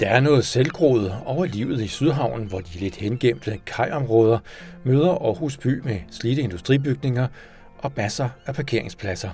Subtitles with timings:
[0.00, 4.38] Der er noget selvgroet over livet i Sydhavnen, hvor de lidt hengemte kajområder
[4.84, 7.26] møder Aarhus by med slidte industribygninger
[7.78, 9.30] og masser af parkeringspladser.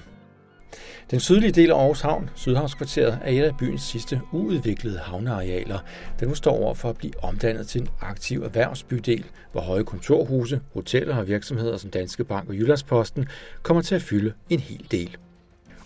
[1.10, 5.78] Den sydlige del af Aarhus Havn, Sydhavnskvarteret, er et af byens sidste uudviklede havnearealer,
[6.20, 10.60] der nu står over for at blive omdannet til en aktiv erhvervsbydel, hvor høje kontorhuse,
[10.74, 13.26] hoteller og virksomheder som Danske Bank og Jyllandsposten
[13.62, 15.16] kommer til at fylde en hel del.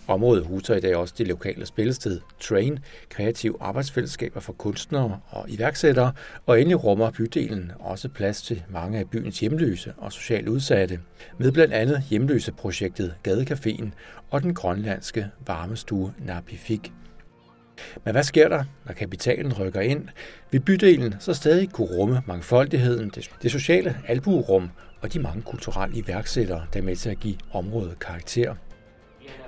[0.09, 6.11] Området huser i dag også det lokale spillested Train, kreative arbejdsfællesskaber for kunstnere og iværksættere,
[6.45, 10.99] og endelig rummer bydelen også plads til mange af byens hjemløse og socialt udsatte,
[11.37, 13.85] med blandt andet hjemløseprojektet Gadecaféen
[14.29, 16.93] og den grønlandske varmestue Napifik.
[18.05, 20.07] Men hvad sker der, når kapitalen rykker ind?
[20.51, 23.11] Vil bydelen så stadig kunne rumme mangfoldigheden,
[23.43, 24.69] det sociale albuerum
[25.01, 28.55] og de mange kulturelle iværksættere, der er med til at give området karakter?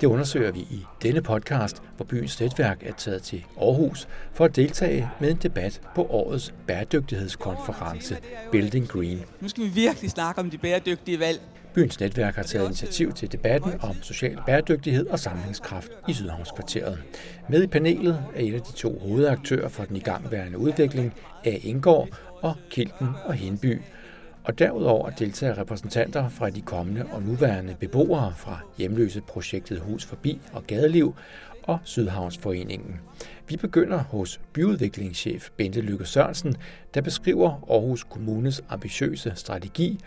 [0.02, 4.55] Det undersøger vi i denne podcast, hvor byens netværk er taget til Aarhus for at
[4.55, 8.18] deltage med en debat på årets bæredygtighedskonference
[8.51, 9.21] Building Green.
[9.41, 11.41] Nu skal vi virkelig snakke om de bæredygtige valg.
[11.73, 16.99] Byens netværk har taget initiativ til debatten om social bæredygtighed og samlingskraft i Sydhavnskvarteret.
[17.49, 21.13] Med i panelet er et af de to hovedaktører for den igangværende udvikling,
[21.45, 21.49] A.
[21.49, 22.07] Indgård
[22.41, 23.82] og Kilten og Henby,
[24.44, 30.68] og derudover deltager repræsentanter fra de kommende og nuværende beboere fra hjemløseprojektet Hus Forbi og
[30.68, 31.16] Gadeliv
[31.64, 33.00] og Sydhavnsforeningen.
[33.48, 36.56] Vi begynder hos byudviklingschef Bente Lykke Sørensen,
[36.94, 40.00] der beskriver Aarhus Kommunes ambitiøse strategi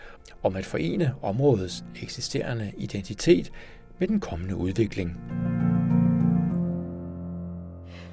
[0.43, 3.51] om at forene områdets eksisterende identitet
[3.99, 5.17] med den kommende udvikling.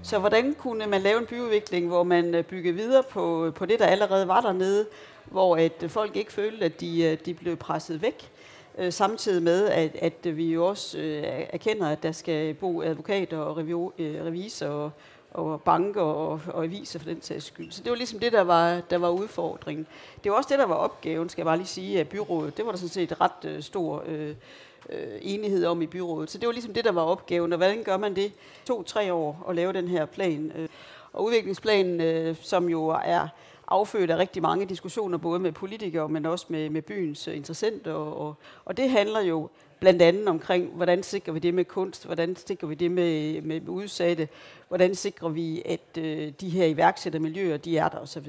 [0.05, 3.67] Så hvordan kunne man lave en byudvikling, hvor man øh, byggede videre på, øh, på
[3.67, 4.87] det, der allerede var dernede,
[5.25, 8.31] hvor at øh, folk ikke følte, at de, de blev presset væk.
[8.91, 13.57] Samtidig med, at, at vi jo også øh, erkender, at der skal bo advokater og
[13.57, 14.91] revisorer
[15.31, 17.71] og, og banker og, og aviser for den sags skyld.
[17.71, 19.87] Så det var ligesom det, der var, der var udfordringen.
[20.25, 22.57] Det var også det, der var opgaven, skal jeg bare lige sige, af byrådet.
[22.57, 24.35] Det var der sådan set ret øh, stor øh,
[24.91, 26.31] Øh, enighed om i byrådet.
[26.31, 27.53] Så det var ligesom det, der var opgaven.
[27.53, 28.33] Og hvordan gør man det?
[28.65, 30.53] To-tre år at lave den her plan.
[30.57, 30.69] Øh,
[31.13, 33.29] og udviklingsplanen, øh, som jo er
[33.69, 37.93] affødt af rigtig mange diskussioner, både med politikere, men også med, med byens interessenter.
[37.93, 38.35] Og, og,
[38.65, 39.49] og det handler jo
[39.81, 43.69] blandt andet omkring, hvordan sikrer vi det med kunst, hvordan sikrer vi det med, med
[43.69, 44.29] udsatte,
[44.69, 48.29] hvordan sikrer vi, at øh, de her iværksættermiljøer, de er der osv.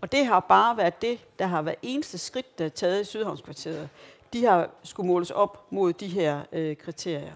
[0.00, 3.04] Og det har bare været det, der har været eneste skridt, der er taget i
[3.04, 3.88] Sydhavnskvarteret.
[4.32, 7.34] De har skulle måles op mod de her øh, kriterier.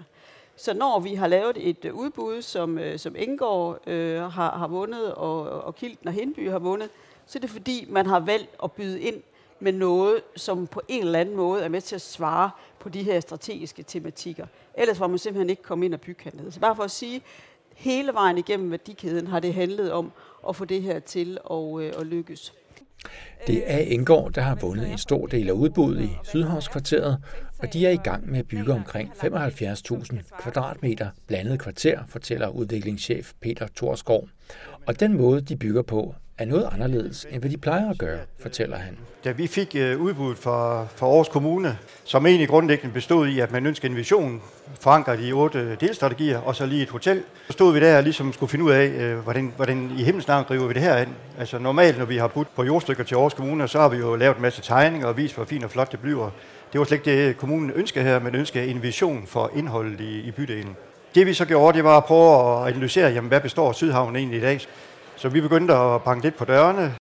[0.57, 4.69] Så når vi har lavet et øh, udbud, som, øh, som Indgår øh, har, har
[4.69, 6.91] vundet, og, og Kilden og Hindby har vundet,
[7.27, 9.23] så er det fordi, man har valgt at byde ind
[9.61, 13.03] med noget, som på en eller anden måde er med til at svare på de
[13.03, 14.47] her strategiske tematikker.
[14.75, 16.53] Ellers var man simpelthen ikke kommet ind og bygge hernede.
[16.53, 17.23] Så bare for at sige,
[17.75, 20.13] hele vejen igennem værdikæden har det handlet om
[20.49, 22.55] at få det her til at, øh, at lykkes.
[23.47, 27.19] Det er Engård, der har vundet en stor del af udbuddet i Sydhavnskvarteret,
[27.59, 33.33] og de er i gang med at bygge omkring 75.000 kvadratmeter blandet kvarter, fortæller udviklingschef
[33.41, 34.29] Peter Torskov.
[34.87, 38.19] Og den måde, de bygger på, er noget anderledes, end hvad de plejer at gøre,
[38.39, 38.99] fortæller han.
[39.25, 43.53] Da vi fik øh, udbuddet fra, fra Aarhus Kommune, som egentlig grundlæggende bestod i, at
[43.53, 44.43] man ønskede en vision,
[44.81, 48.33] forankret i otte delstrategier, og så lige et hotel, så stod vi der og ligesom
[48.33, 51.11] skulle finde ud af, øh, hvordan, hvordan i himmelsnavn driver vi det her ind.
[51.39, 54.17] Altså normalt, når vi har budt på jordstykker til Aarhus Kommune, så har vi jo
[54.17, 56.31] lavet en masse tegninger og vist, hvor fint og flot det bliver.
[56.73, 60.21] Det var slet ikke det, kommunen ønskede her, men ønskede en vision for indholdet i,
[60.21, 60.77] i bydelen.
[61.15, 64.39] Det vi så gjorde, det var at prøve at analysere, jamen, hvad består Sydhavn egentlig
[64.39, 64.61] i dag.
[65.21, 66.95] Så vi begyndte at banke lidt på dørene,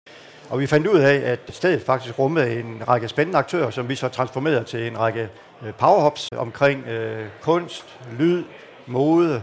[0.49, 3.95] og vi fandt ud af, at stedet faktisk rummede en række spændende aktører, som vi
[3.95, 5.29] så transformerede til en række
[5.65, 7.85] øh, powerhops omkring øh, kunst,
[8.19, 8.43] lyd,
[8.87, 9.41] mode,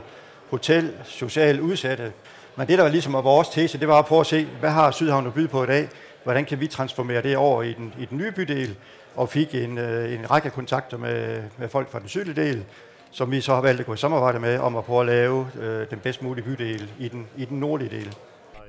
[0.51, 2.13] hotel, social udsatte.
[2.57, 4.71] Men det, der var ligesom var vores tese, det var at prøve at se, hvad
[4.71, 5.89] har Sydhavn at byde på i dag?
[6.25, 8.77] Hvordan kan vi transformere det over i den, i den nye bydel?
[9.17, 12.65] Og fik en, øh, en række kontakter med, med folk fra den sydlige del,
[13.11, 15.49] som vi så har valgt at gå i samarbejde med om at prøve at lave
[15.61, 18.15] øh, den bedst mulige bydel i den, i den nordlige del.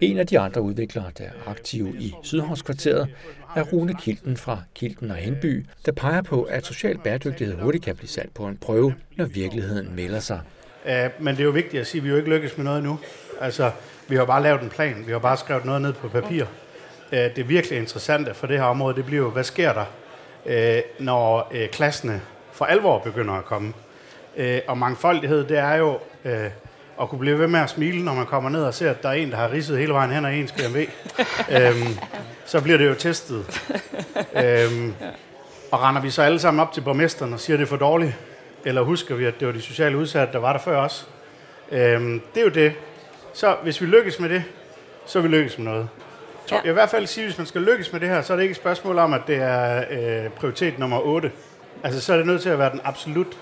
[0.01, 3.07] En af de andre udviklere, der er aktive i Sydhavnskvarteret,
[3.55, 7.95] er Rune Kilden fra Kilden og Henby, der peger på, at social bæredygtighed hurtigt kan
[7.95, 10.41] blive sat på en prøve, når virkeligheden melder sig.
[11.19, 12.99] Men det er jo vigtigt at sige, at vi jo ikke lykkes med noget nu.
[13.41, 13.71] Altså,
[14.07, 16.45] vi har bare lavet en plan, vi har bare skrevet noget ned på papir.
[17.11, 19.85] Det virkelig interessante for det her område, det bliver jo, hvad sker der,
[20.45, 22.21] øh, når øh, klassene
[22.51, 23.73] for alvor begynder at komme.
[24.37, 25.99] Øh, og mangfoldighed, det er jo
[27.01, 29.09] at kunne blive ved med at smile, når man kommer ned og ser, at der
[29.09, 30.79] er en, der har ridset hele vejen hen og ens BMW.
[31.51, 31.97] øhm,
[32.45, 33.61] så bliver det jo testet.
[34.43, 34.93] øhm,
[35.71, 37.77] og render vi så alle sammen op til borgmesteren og siger, at det er for
[37.77, 38.13] dårligt?
[38.65, 41.07] Eller husker vi, at det var de sociale udsatte, der var der før os?
[41.71, 42.73] Øhm, det er jo det.
[43.33, 44.43] Så hvis vi lykkes med det,
[45.05, 45.89] så er vi lykkes med noget.
[46.51, 46.55] Ja.
[46.55, 48.33] Jeg vil i hvert fald sige, at hvis man skal lykkes med det her, så
[48.33, 51.31] er det ikke et spørgsmål om, at det er øh, prioritet nummer 8.
[51.83, 53.37] Altså, så er det nødt til at være den absolut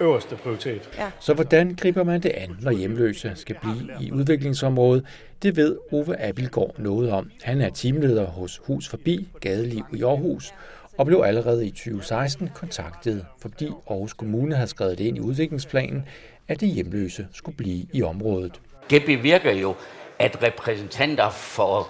[0.00, 0.90] øverste prioritet.
[0.98, 1.10] Ja.
[1.20, 5.04] Så hvordan griber man det an, når hjemløse skal blive i udviklingsområdet?
[5.42, 7.30] Det ved Ove Abilgaard noget om.
[7.42, 10.54] Han er teamleder hos Hus Forbi Gadeliv i Aarhus,
[10.98, 16.08] og blev allerede i 2016 kontaktet, fordi Aarhus Kommune havde skrevet det ind i udviklingsplanen,
[16.48, 18.60] at de hjemløse skulle blive i området.
[18.90, 19.74] Det bevirker jo,
[20.18, 21.88] at repræsentanter for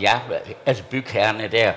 [0.00, 0.20] ja,
[0.66, 1.72] altså bygherrerne der,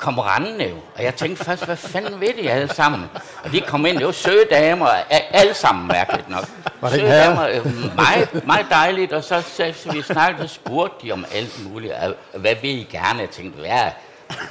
[0.00, 0.76] kom rendende jo.
[0.96, 3.10] Og jeg tænkte først, hvad fanden ved de alle sammen?
[3.44, 6.44] Og de kom ind, det var søde damer, alle sammen mærkeligt nok.
[6.80, 10.50] Var det søde damer, øh, meget, meget dejligt, og så, så, så vi snakkede, og
[10.50, 11.94] spurgte de om alt muligt.
[12.34, 13.20] Hvad vil I gerne?
[13.20, 13.90] Jeg tænkte, hvad,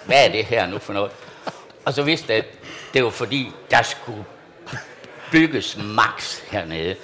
[0.05, 1.11] hvad er det her nu for noget?
[1.85, 2.45] Og så vidste jeg, at
[2.93, 4.25] det var fordi, der skulle
[5.31, 6.95] bygges max hernede.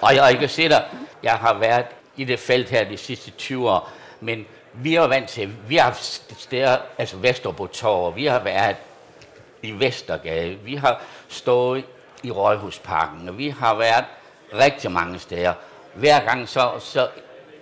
[0.00, 0.84] Og jeg, jeg kan se dig,
[1.22, 1.86] jeg har været
[2.16, 5.84] i det felt her de sidste 20 år, men vi er vant til, vi har
[5.84, 8.76] haft steder, altså Vesterbro Torv, vi har været
[9.62, 11.84] i Vestergade, vi har stået
[12.22, 14.04] i Rådhusparken, og vi har været
[14.54, 15.52] rigtig mange steder.
[15.94, 17.08] Hver gang så, så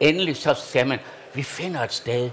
[0.01, 0.99] endelig så sagde man,
[1.35, 2.31] vi finder et sted,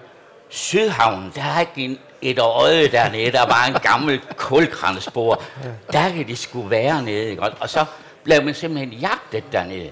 [0.49, 5.43] Sydhavnen, der er ikke en, et øje dernede, der var en gammel kulkransbord.
[5.91, 7.29] Der kan de skulle være nede.
[7.29, 7.41] Ikke?
[7.41, 7.85] Og så
[8.23, 9.91] blev man simpelthen jagtet dernede.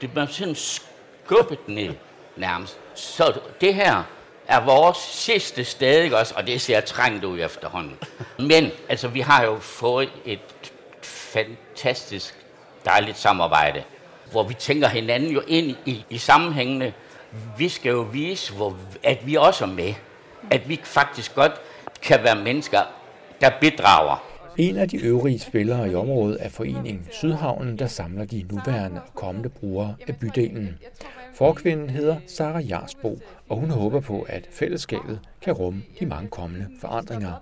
[0.00, 1.94] Det blev simpelthen skubbet ned
[2.40, 2.78] nærmest.
[2.94, 4.02] Så det her
[4.48, 6.34] er vores sidste sted, ikke også?
[6.36, 7.98] Og det ser trængt ud efterhånden.
[8.50, 10.40] Men altså, vi har jo fået et
[11.02, 12.34] fantastisk
[12.84, 13.82] dejligt samarbejde,
[14.30, 16.92] hvor vi tænker hinanden jo ind i, i sammenhængende.
[17.58, 19.94] Vi skal jo vise, hvor, at vi også er med.
[20.50, 21.52] At vi faktisk godt
[22.02, 22.82] kan være mennesker,
[23.40, 24.29] der bidrager.
[24.58, 29.14] En af de øvrige spillere i området er foreningen Sydhavnen, der samler de nuværende og
[29.14, 30.78] kommende brugere af bydelen.
[31.34, 33.18] Forkvinden hedder Sara Jarsbo,
[33.48, 37.32] og hun håber på, at fællesskabet kan rumme de mange kommende forandringer.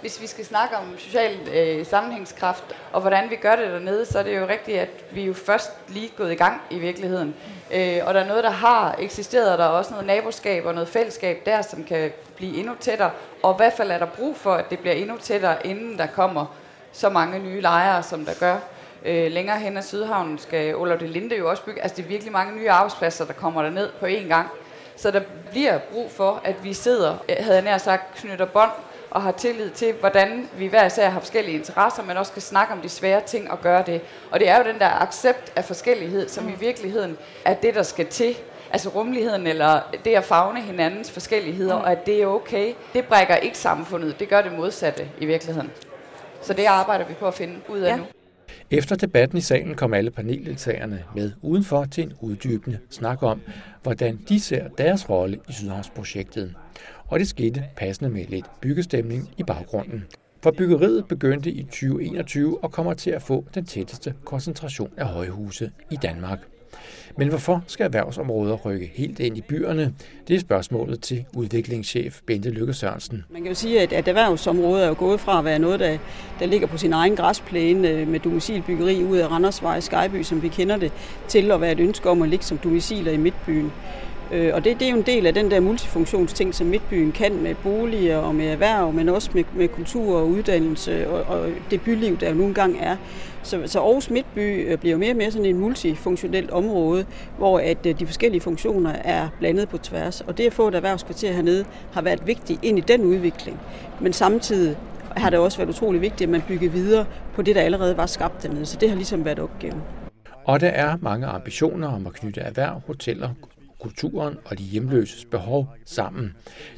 [0.00, 4.18] Hvis vi skal snakke om social øh, sammenhængskraft og hvordan vi gør det dernede, så
[4.18, 7.34] er det jo rigtigt, at vi jo først lige gået i gang i virkeligheden.
[7.74, 10.74] Øh, og der er noget, der har eksisteret, og der er også noget naboskab og
[10.74, 13.10] noget fællesskab der, som kan blive endnu tættere.
[13.42, 16.06] Og i hvert fald er der brug for, at det bliver endnu tættere, inden der
[16.06, 16.56] kommer
[16.92, 18.56] så mange nye lejere, som der gør.
[19.04, 21.82] Øh, længere hen ad Sydhavnen skal Olof de Linde jo også bygge.
[21.82, 24.48] Altså det er virkelig mange nye arbejdspladser, der kommer der ned på én gang.
[24.96, 25.20] Så der
[25.50, 28.70] bliver brug for, at vi sidder, havde jeg nær sagt, knytter bånd
[29.12, 32.72] og har tillid til, hvordan vi hver især har forskellige interesser, men også kan snakke
[32.72, 34.00] om de svære ting og gøre det.
[34.30, 37.82] Og det er jo den der accept af forskellighed, som i virkeligheden er det, der
[37.82, 38.36] skal til.
[38.70, 42.72] Altså rummeligheden, eller det at fagne hinandens forskelligheder, og at det er okay.
[42.92, 45.70] Det brækker ikke samfundet, det gør det modsatte i virkeligheden.
[46.42, 47.96] Så det arbejder vi på at finde ud af ja.
[47.96, 48.04] nu.
[48.70, 53.40] Efter debatten i salen kom alle paneldeltagerne med udenfor til en uddybende snak om,
[53.82, 56.54] hvordan de ser deres rolle i Sydhavnsprojektet.
[57.12, 60.04] Og det skete passende med lidt byggestemning i baggrunden.
[60.42, 65.70] For byggeriet begyndte i 2021 og kommer til at få den tætteste koncentration af højhuse
[65.90, 66.38] i Danmark.
[67.18, 69.94] Men hvorfor skal erhvervsområder rykke helt ind i byerne?
[70.28, 73.24] Det er spørgsmålet til udviklingschef Bente Lykke Sørensen.
[73.30, 75.98] Man kan jo sige, at, at erhvervsområdet er jo gået fra at være noget, der,
[76.38, 80.42] der ligger på sin egen græsplæne øh, med domicilbyggeri ud af Randersvej og Skyby, som
[80.42, 80.92] vi kender det,
[81.28, 83.72] til at være et ønske om at ligge som domiciler i midtbyen.
[84.32, 87.42] Øh, og det, det er jo en del af den der multifunktionsting, som Midtbyen kan
[87.42, 91.80] med boliger og med erhverv, men også med, med kultur og uddannelse og, og det
[91.80, 92.96] byliv, der jo nogle gange er.
[93.42, 97.06] Så, så Aarhus Midtby øh, bliver jo mere og mere sådan en multifunktionelt område,
[97.38, 100.20] hvor at øh, de forskellige funktioner er blandet på tværs.
[100.20, 103.60] Og det at få et erhvervskvarter hernede har været vigtigt ind i den udvikling.
[104.00, 104.76] Men samtidig
[105.16, 108.06] har det også været utrolig vigtigt, at man bygger videre på det, der allerede var
[108.06, 108.66] skabt dernede.
[108.66, 109.82] Så det har ligesom været opgaven.
[110.44, 113.28] Og der er mange ambitioner om at knytte erhverv, hoteller,
[113.82, 116.34] kulturen og de hjemløses behov sammen.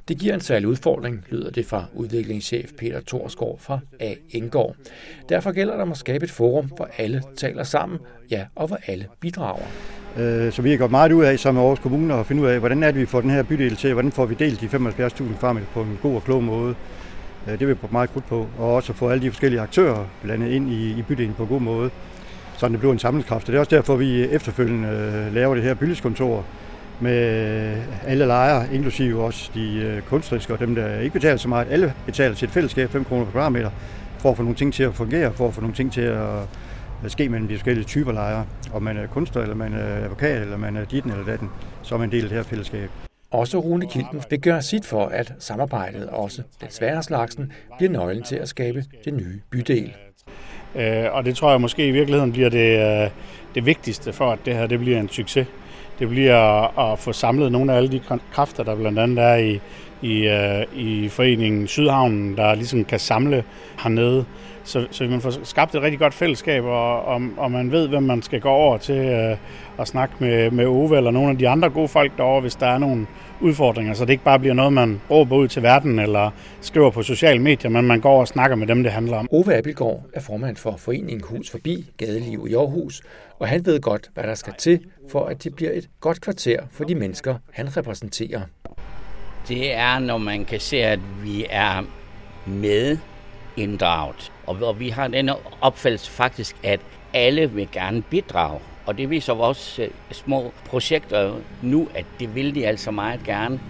[0.08, 4.14] Det giver en særlig udfordring, lyder det fra udviklingschef Peter Torsgaard fra A.
[4.30, 4.76] Engård.
[5.28, 7.98] Derfor gælder der at skabe et forum, hvor alle taler sammen,
[8.30, 9.66] ja, og hvor alle bidrager.
[10.16, 12.58] Øh, så vi har gået meget ud af som Aarhus Kommune at finde ud af,
[12.58, 15.36] hvordan er det, vi får den her bydel til, hvordan får vi delt de 75.000
[15.40, 16.74] farmil på en god og klog måde.
[17.46, 20.06] Øh, det vil vi på meget krudt på, og også få alle de forskellige aktører
[20.22, 21.90] blandet ind i, i bydelen på en god måde,
[22.56, 23.42] så det bliver en samlingskraft.
[23.42, 26.44] Og det er også derfor, vi efterfølgende øh, laver det her bydelskontor,
[27.00, 31.66] med alle lejre, inklusive også de øh, kunstneriske og dem, der ikke betaler så meget.
[31.70, 33.70] Alle betaler til et fællesskab 5 kroner per kvadratmeter,
[34.18, 37.10] for at få nogle ting til at fungere, for at få nogle ting til at
[37.12, 38.46] ske mellem de forskellige typer lejre.
[38.74, 41.50] Om man er kunstner, eller man er advokat, eller man er ditten eller datten,
[41.82, 42.90] så er man en del af det her fællesskab.
[43.30, 48.22] Også Rune Kilden vil gøre sit for, at samarbejdet, også den svære slagsen, bliver nøglen
[48.22, 49.92] til at skabe det nye bydel.
[50.74, 53.10] Øh, og det tror jeg måske i virkeligheden bliver det, øh,
[53.54, 55.46] det vigtigste for, at det her det bliver en succes
[55.98, 58.00] det bliver at få samlet nogle af alle de
[58.32, 59.60] kræfter, der blandt andet er i,
[60.04, 63.44] i, øh, i foreningen Sydhavnen, der ligesom kan samle
[63.82, 64.24] hernede.
[64.64, 68.02] Så, så man får skabt et rigtig godt fællesskab, og, og, og man ved, hvem
[68.02, 69.36] man skal gå over til øh,
[69.78, 72.66] at snakke med, med Ove eller nogle af de andre gode folk derovre, hvis der
[72.66, 73.06] er nogle
[73.40, 76.30] udfordringer, så det ikke bare bliver noget, man råber ud til verden eller
[76.60, 79.28] skriver på sociale medier, men man går og snakker med dem, det handler om.
[79.32, 83.02] Ove Abelgaard er formand for Foreningen Hus Forbi Gadeliv i Aarhus,
[83.38, 84.80] og han ved godt, hvad der skal til,
[85.10, 88.40] for at det bliver et godt kvarter for de mennesker, han repræsenterer.
[89.48, 91.82] Det er, når man kan se, at vi er
[92.46, 92.98] med
[93.56, 94.32] inddraget.
[94.46, 96.80] Og vi har den opfattelse faktisk, at
[97.12, 98.60] alle vil gerne bidrage.
[98.86, 103.60] Og det viser vores øh, små projekter nu, at det vil de altså meget gerne.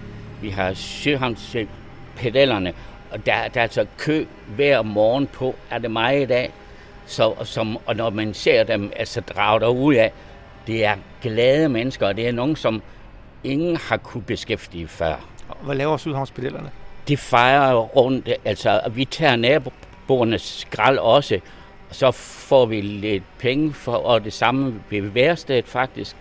[0.43, 2.73] Vi har søhavnspedellerne,
[3.11, 6.53] og der, der er altså kø hver morgen på, er det mig i dag.
[7.07, 10.13] Så, som, og når man ser dem altså drage ud af,
[10.67, 12.83] det er glade mennesker, og det er nogen, som
[13.45, 15.34] ingen har kunne beskæftige før.
[15.63, 16.71] Hvad laver Sydhavnspedellerne?
[17.09, 21.41] De fejrer rundt, altså vi tager naboernes skrald også,
[21.91, 26.17] så får vi lidt penge for, og det samme ved værstedet faktisk.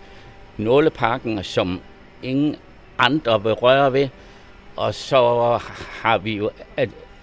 [0.56, 1.80] Nålepakken, som
[2.22, 2.56] ingen
[2.98, 4.08] andre vil røre ved.
[4.76, 5.58] Og så
[6.02, 6.50] har vi jo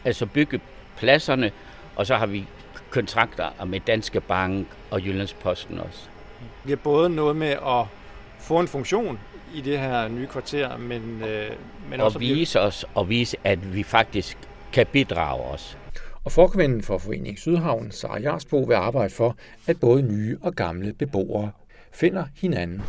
[0.06, 0.62] altså bygget
[0.98, 1.52] pladserne,
[1.96, 2.46] og så har vi
[2.90, 6.00] kontrakter med Danske Bank og Jyllandsposten også.
[6.66, 7.86] Det er både noget med at
[8.40, 9.20] få en funktion
[9.54, 11.50] i det her nye kvarter, men, øh,
[11.90, 12.18] men og også...
[12.18, 14.38] Og vise os, og vise, at vi faktisk
[14.74, 15.78] kan bidrage os.
[16.24, 19.36] Og forkvinden for Forening Sydhavn, Sara Jarsbo, vil arbejde for,
[19.68, 21.52] at både nye og gamle beboere
[21.92, 22.82] finder hinanden.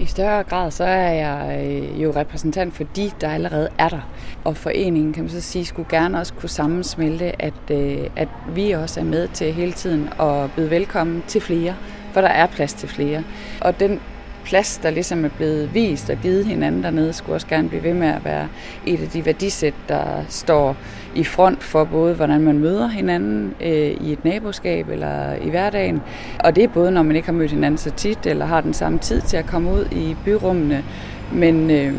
[0.00, 4.10] I større grad så er jeg øh, jo repræsentant for de, der allerede er der.
[4.44, 8.70] Og foreningen, kan man så sige, skulle gerne også kunne sammensmelte, at, øh, at vi
[8.70, 11.76] også er med til hele tiden at byde velkommen til flere,
[12.12, 13.24] for der er plads til flere.
[13.60, 14.00] Og den
[14.44, 17.94] plads, der ligesom er blevet vist og givet hinanden dernede, skulle også gerne blive ved
[17.94, 18.48] med at være
[18.86, 20.76] et af de værdisæt, der står
[21.14, 26.02] i front for både, hvordan man møder hinanden øh, i et naboskab eller i hverdagen.
[26.38, 28.74] Og det er både, når man ikke har mødt hinanden så tit, eller har den
[28.74, 30.84] samme tid til at komme ud i byrummene,
[31.32, 31.94] men, øh,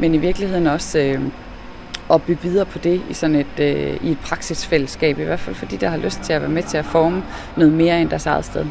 [0.00, 1.20] men i virkeligheden også øh,
[2.12, 5.56] at bygge videre på det i sådan et, øh, i et praksisfællesskab, i hvert fald
[5.56, 7.22] fordi der har lyst til at være med til at forme
[7.56, 8.66] noget mere end deres eget sted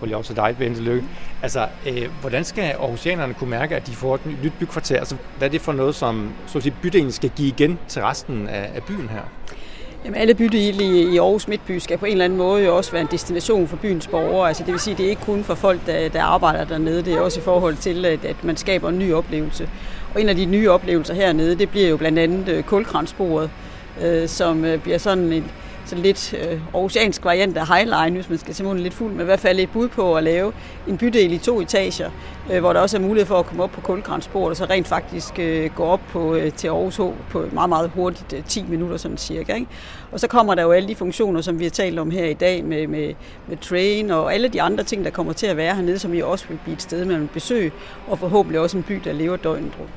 [0.00, 1.08] går lige over til dig, Bente Lykke.
[1.42, 4.98] Altså, øh, hvordan skal Aarhusianerne kunne mærke, at de får et nyt bykvarter?
[4.98, 8.02] Altså, hvad er det for noget, som så at sige, bydelen skal give igen til
[8.02, 9.22] resten af, af byen her?
[10.04, 12.92] Jamen, alle bydele i, i Aarhus Midtby skal på en eller anden måde jo også
[12.92, 14.48] være en destination for byens borgere.
[14.48, 17.02] Altså, det vil sige, det er ikke kun for folk, der, der arbejder dernede.
[17.02, 19.68] Det er også i forhold til, at, at man skaber en ny oplevelse.
[20.14, 23.50] Og en af de nye oplevelser hernede, det bliver jo blandt andet øh, kulkransbordet,
[24.02, 25.50] øh, som øh, bliver sådan en,
[25.84, 29.24] sådan lidt øh, oceansk variant af Highline, hvis man skal se lidt fuld, men i
[29.24, 30.52] hvert fald et bud på at lave
[30.86, 32.10] en bydel i to etager,
[32.52, 34.88] øh, hvor der også er mulighed for at komme op på kulkransbordet, og så rent
[34.88, 37.00] faktisk øh, gå op på, øh, til Aarhus H
[37.30, 39.54] på meget, meget hurtigt, øh, 10 minutter sådan cirka.
[39.54, 39.66] Ikke?
[40.12, 42.34] Og så kommer der jo alle de funktioner, som vi har talt om her i
[42.34, 43.14] dag, med, med,
[43.48, 46.22] med train og alle de andre ting, der kommer til at være hernede, som vi
[46.22, 47.72] også vil blive et sted, man vil besøge,
[48.08, 49.92] og forhåbentlig også en by, der lever døgnet rundt.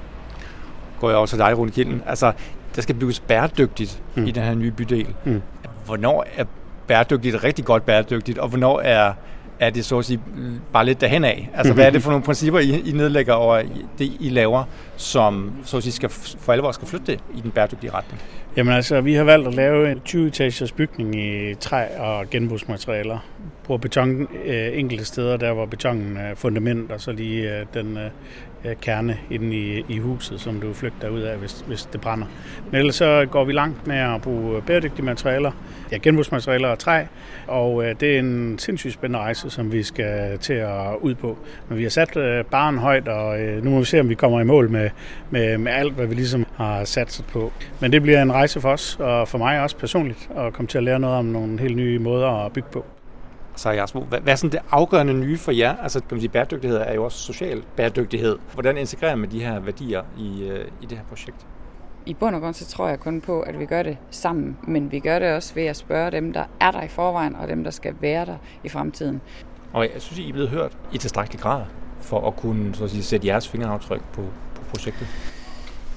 [1.00, 2.04] Går jeg også til dig, Rune Kilden.
[2.06, 2.32] Altså,
[2.76, 4.26] der skal bygges bæredygtigt mm.
[4.26, 5.08] i den her nye bydel.
[5.26, 5.42] Mm
[5.88, 6.44] hvornår er
[6.88, 9.14] bæredygtigt rigtig godt bæredygtigt, og hvornår er,
[9.60, 10.20] er det så at sige
[10.74, 11.50] bare lidt derhen af?
[11.54, 13.62] Altså, hvad er det for nogle principper, I, I nedlægger over
[14.00, 14.64] det, I laver,
[14.98, 18.22] som så at sige, skal, for alvor skal flytte det i den bæredygtige retning?
[18.58, 23.20] Jamen altså, vi har valgt at lave en 20-etagers bygning i træ og genbrugsmaterialer.
[23.64, 27.98] På beton øh, enkelte steder, der hvor betonen er fundament, og så lige øh, den
[27.98, 28.10] øh,
[28.66, 32.28] øh, kerne inde i, i huset, som du flygter ud af, hvis, hvis det brænder.
[32.72, 35.52] Men ellers så går vi langt med at bruge bæredygtige materialer,
[35.92, 37.04] ja, genbrugsmaterialer og træ,
[37.48, 41.38] og øh, det er en sindssygt spændende rejse, som vi skal til at ud på.
[41.70, 44.16] Men vi har sat øh, baren højt, og øh, nu må vi se, om vi
[44.16, 44.90] kommer i mål med,
[45.30, 47.52] med, med alt, hvad vi ligesom har sat på.
[47.80, 50.78] Men det bliver en rejse for os, og for mig også personligt, at komme til
[50.78, 52.86] at lære noget om nogle helt nye måder at bygge på.
[53.56, 55.76] Så Jasmo, hvad, hvad er sådan det afgørende nye for jer?
[55.78, 58.38] Altså, kan man sige, bæredygtighed er jo også social bæredygtighed.
[58.54, 61.48] Hvordan integrerer man de her værdier i, øh, i det her projekt?
[62.06, 64.92] I bund og grund så tror jeg kun på, at vi gør det sammen, men
[64.92, 67.64] vi gør det også ved at spørge dem, der er der i forvejen, og dem,
[67.64, 69.22] der skal være der i fremtiden.
[69.74, 71.62] Og jeg synes, I er blevet hørt i tilstrækkelig grad
[72.02, 74.22] for at kunne så at sige, sætte jeres fingeraftryk på,
[74.56, 75.08] på projektet.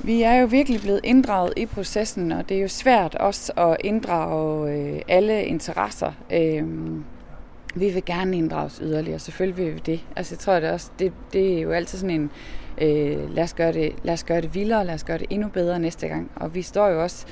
[0.04, 3.76] Vi er jo virkelig blevet inddraget i processen, og det er jo svært også at
[3.84, 6.12] inddrage øh, alle interesser.
[6.32, 6.64] Øh,
[7.74, 10.00] vi vil gerne inddrages yderligere, selvfølgelig vil vi det.
[10.16, 12.30] Altså jeg tror det også, det, det er jo altid sådan en,
[12.80, 15.48] øh, lad, os gøre det, lad os gøre det vildere, lad os gøre det endnu
[15.48, 16.30] bedre næste gang.
[16.36, 17.26] Og vi står jo også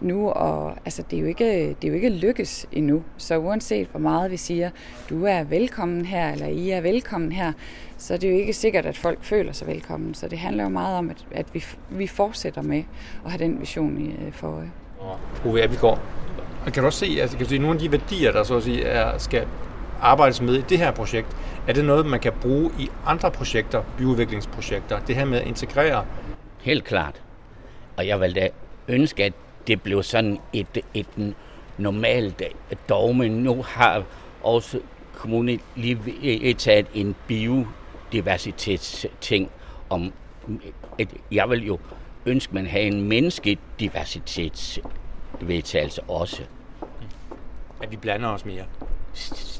[0.00, 3.02] nu, og altså, det, er jo ikke, det er jo ikke lykkes endnu.
[3.16, 4.70] Så uanset hvor meget vi siger,
[5.10, 7.52] du er velkommen her, eller I er velkommen her,
[7.98, 10.14] så er det jo ikke sikkert, at folk føler sig velkommen.
[10.14, 12.82] Så det handler jo meget om, at, at vi, vi fortsætter med
[13.24, 14.70] at have den vision i, øh, for øje.
[15.44, 16.00] Ove Abelgaard,
[16.66, 18.56] og kan du også se, altså, kan du se, nogle af de værdier, der så
[18.56, 19.46] at sige, er, skal
[20.00, 21.36] arbejdes med i det her projekt,
[21.68, 24.98] er det noget, man kan bruge i andre projekter, byudviklingsprojekter?
[24.98, 26.04] Det her med at integrere?
[26.60, 27.22] Helt klart.
[27.96, 28.48] Og jeg vil da
[28.88, 29.32] ønske, at
[29.66, 31.34] det blev sådan et, et
[31.78, 32.42] normalt
[32.88, 33.28] dogme.
[33.28, 34.04] Nu har
[34.42, 34.80] også
[35.14, 39.50] kommunen lige taget en biodiversitetsting
[39.90, 40.12] om,
[40.98, 41.78] at jeg vil jo
[42.26, 46.42] ønske, at man havde en menneskediversitetsvedtagelse også.
[47.82, 48.64] At vi blander os mere.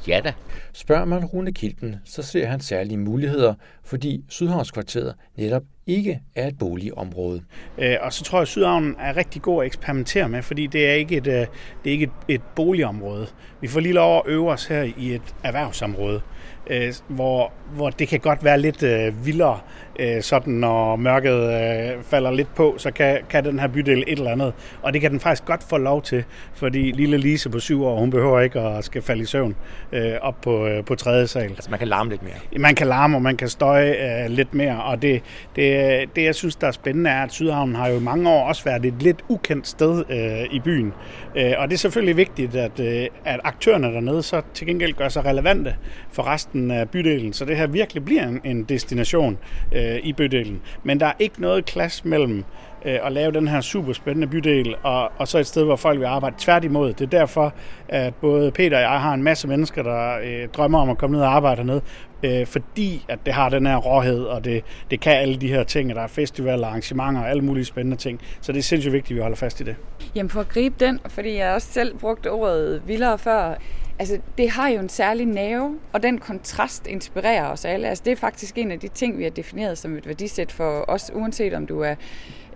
[0.09, 0.33] Ja da.
[0.73, 6.59] Spørger man Rune Kilden, så ser han særlige muligheder, fordi Sydhavnskvarteret netop ikke er et
[6.59, 7.43] boligområde.
[7.79, 10.89] Øh, og så tror jeg, at Sydhavnen er rigtig god at eksperimentere med, fordi det
[10.89, 11.47] er ikke et, øh, det
[11.85, 13.27] er ikke et, et boligområde.
[13.61, 16.21] Vi får lige lov at øve os her i et erhvervsområde,
[16.67, 18.83] øh, hvor, hvor det kan godt være lidt
[19.25, 19.61] vildere
[19.99, 24.19] øh, sådan når mørket øh, falder lidt på, så kan, kan den her bydel et
[24.19, 24.53] eller andet.
[24.83, 26.25] Og det kan den faktisk godt få lov til,
[26.55, 29.57] fordi lille Lise på syv år, hun behøver ikke at skal falde i søvn
[29.93, 31.43] øh, op på, øh, på tredje sal.
[31.43, 32.61] Altså man kan larme lidt mere?
[32.61, 34.83] Man kan larme, og man kan støje øh, lidt mere.
[34.83, 35.23] Og det,
[35.57, 38.49] det, det, jeg synes, der er spændende, er, at Sydhavnen har jo i mange år
[38.49, 40.93] også været et lidt ukendt sted øh, i byen.
[41.37, 45.09] Øh, og det er selvfølgelig vigtigt, at, øh, at aktørerne dernede så til gengæld gør
[45.09, 45.77] sig relevante
[46.13, 49.39] for resten af bydelen, så det her virkelig bliver en, en destination
[49.73, 50.63] øh, øh, i bydelen.
[50.83, 52.45] Men der er ikke noget klasse mellem
[52.85, 56.01] øh, at lave den her super spændende bydel, og, og så et sted, hvor folk
[56.01, 56.93] vil arbejde tværtimod.
[56.93, 57.55] Det er derfor,
[57.89, 61.17] at både Peter og jeg har en masse mennesker, der øh, drømmer om at komme
[61.17, 61.81] ned og arbejde hernede,
[62.23, 65.65] øh, fordi at det har den her råhed, og det, det kan alle de her
[65.65, 68.21] ting, der er festivaler, arrangementer og alle mulige spændende ting.
[68.41, 69.77] Så det er sindssygt vigtigt, at vi holder fast i det.
[70.15, 73.55] Jamen for at gribe den, fordi jeg også selv brugte ordet vildere før,
[73.99, 77.89] altså, det har jo en særlig nerve, og den kontrast inspirerer os alle.
[77.89, 80.85] Altså, det er faktisk en af de ting, vi har defineret som et værdisæt for
[80.89, 81.95] os, uanset om du er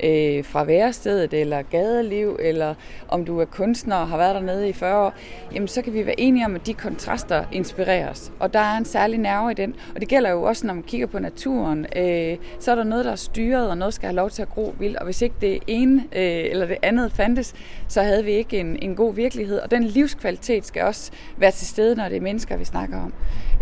[0.02, 2.74] øh, fra værestedet, eller gadeliv, eller
[3.08, 5.14] om du er kunstner og har været dernede i 40 år,
[5.54, 8.32] jamen så kan vi være enige om, at de kontraster inspirerer os.
[8.38, 9.74] Og der er en særlig nerve i den.
[9.94, 11.86] Og det gælder jo også, når man kigger på naturen.
[11.96, 14.48] Øh, så er der noget, der er styret, og noget skal have lov til at
[14.48, 14.96] gro vildt.
[14.96, 17.54] Og hvis ikke det ene øh, eller det andet fandtes,
[17.88, 19.58] så havde vi ikke en, en god virkelighed.
[19.58, 23.12] Og den livskvalitet skal også være til stede, når det er mennesker, vi snakker om.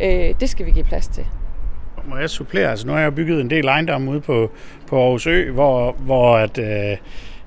[0.03, 1.27] Øh, det skal vi give plads til.
[2.05, 2.71] Må jeg supplere?
[2.71, 4.51] Altså, nu har jeg bygget en del ejendomme ude på,
[4.87, 6.97] på Aarhus Ø, hvor, hvor at, øh,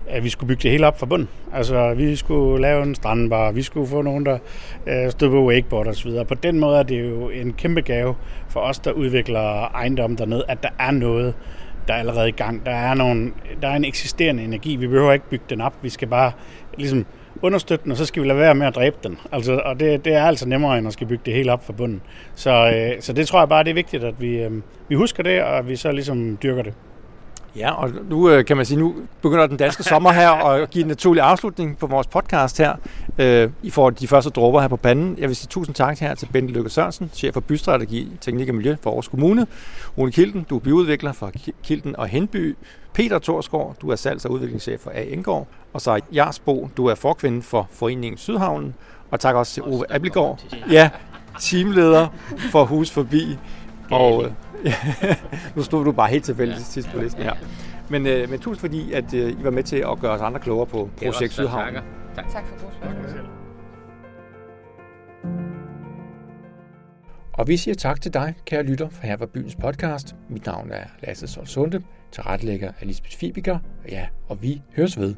[0.10, 1.30] at vi skulle bygge det hele op fra bunden.
[1.54, 4.38] Altså, vi skulle lave en strandbar, vi skulle få nogen, der
[4.88, 6.26] øh, stod på wakeboard og så videre.
[6.26, 8.16] På den måde er det jo en kæmpe gave
[8.50, 11.34] for os, der udvikler ejendomme dernede, at der er noget,
[11.88, 12.66] der er allerede i gang.
[12.66, 14.76] Der er, nogle, der er en eksisterende energi.
[14.76, 15.74] Vi behøver ikke bygge den op.
[15.82, 16.32] Vi skal bare
[16.78, 17.06] ligesom
[17.42, 19.20] understøtte den, og så skal vi lade være med at dræbe den.
[19.32, 21.74] Altså, og det, det er altså nemmere, end at skal bygge det helt op fra
[21.74, 22.02] bunden.
[22.36, 24.52] Så, øh, så det tror jeg bare, det er vigtigt, at vi, øh,
[24.90, 26.74] vi husker det, og at vi så ligesom dyrker det.
[27.56, 30.82] Ja, og nu øh, kan man sige, nu begynder den danske sommer her og give
[30.82, 32.76] en naturlig afslutning på vores podcast her.
[33.18, 35.16] Øh, I får de første dråber her på panden.
[35.20, 38.56] Jeg vil sige tusind tak her til Bente Lykke Sørensen, chef for bystrategi, teknik og
[38.56, 39.48] miljø for Aarhus Kommune.
[39.98, 41.32] Rune Kilden, du er byudvikler for
[41.64, 42.56] Kilden og Henby.
[42.94, 45.02] Peter Torsgaard, du er salgs- og udviklingschef for A.
[45.02, 45.48] Engård.
[45.74, 48.76] Og så Jarsbo, du er forkvinde for Foreningen Sydhavnen.
[49.12, 50.40] Og tak også til Ove Abelgaard,
[50.72, 50.90] ja,
[51.40, 52.08] teamleder
[52.52, 53.38] for Hus Forbi.
[53.92, 54.26] Og,
[54.66, 54.76] ja,
[55.56, 57.34] nu stod du bare helt tilfældigt sidst på listen her.
[57.90, 60.40] Men, øh, men tusind fordi, at øh, I var med til at gøre os andre
[60.40, 61.76] klogere på Projekt Sydhavn.
[62.16, 62.30] Tak.
[62.32, 62.74] tak for god
[67.34, 70.16] Og vi siger tak til dig, kære lytter, for her var byens podcast.
[70.30, 73.60] Mit navn er Lasse Solsunde, tilrettelægger af Lisbeth Fibiger.
[73.90, 75.16] Ja, og vi høres ved.